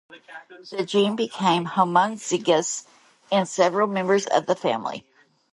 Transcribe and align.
The 0.71 0.83
gene 0.83 1.15
became 1.15 1.67
homozygous 1.67 2.87
in 3.29 3.45
several 3.45 3.85
members 3.85 4.25
of 4.25 4.47
the 4.47 4.55
family. 4.55 5.05